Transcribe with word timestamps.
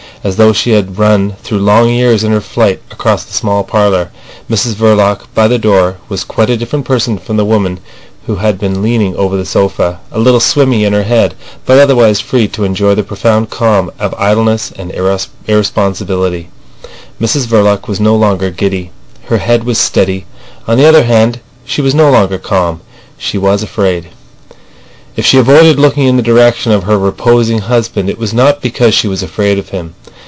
As 0.23 0.35
though 0.35 0.53
she 0.53 0.73
had 0.73 0.99
run 0.99 1.31
through 1.41 1.57
long 1.57 1.89
years 1.89 2.23
in 2.23 2.31
her 2.31 2.41
flight 2.41 2.79
across 2.91 3.23
the 3.25 3.33
small 3.33 3.63
parlour, 3.63 4.11
Mrs 4.47 4.75
Verloc 4.75 5.21
by 5.33 5.47
the 5.47 5.57
door 5.57 5.97
was 6.09 6.23
quite 6.23 6.51
a 6.51 6.57
different 6.57 6.85
person 6.85 7.17
from 7.17 7.37
the 7.37 7.43
woman 7.43 7.79
who 8.27 8.35
had 8.35 8.59
been 8.59 8.83
leaning 8.83 9.15
over 9.15 9.35
the 9.35 9.47
sofa, 9.47 9.97
a 10.11 10.19
little 10.19 10.39
swimmy 10.39 10.83
in 10.85 10.93
her 10.93 11.01
head, 11.05 11.33
but 11.65 11.79
otherwise 11.79 12.19
free 12.19 12.47
to 12.49 12.63
enjoy 12.63 12.93
the 12.93 13.01
profound 13.01 13.49
calm 13.49 13.89
of 13.97 14.13
idleness 14.13 14.71
and 14.77 14.91
irresponsibility. 15.47 16.49
Mrs 17.19 17.47
Verloc 17.47 17.87
was 17.87 17.99
no 17.99 18.15
longer 18.15 18.51
giddy. 18.51 18.91
Her 19.25 19.39
head 19.39 19.63
was 19.63 19.79
steady. 19.79 20.25
On 20.67 20.77
the 20.77 20.85
other 20.87 21.05
hand, 21.05 21.39
she 21.65 21.81
was 21.81 21.95
no 21.95 22.11
longer 22.11 22.37
calm. 22.37 22.81
She 23.17 23.39
was 23.39 23.63
afraid. 23.63 24.09
If 25.15 25.25
she 25.25 25.39
avoided 25.39 25.79
looking 25.79 26.05
in 26.05 26.15
the 26.15 26.21
direction 26.23 26.71
of 26.71 26.83
her 26.83 26.97
reposing 26.97 27.59
husband 27.59 28.07
it 28.09 28.17
was 28.19 28.33
not 28.35 28.61
because 28.61 28.93
she 28.93 29.07
was 29.09 29.21
afraid 29.23 29.57
of 29.57 29.69
him. 29.69 29.95